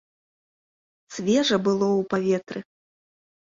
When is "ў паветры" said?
1.99-2.59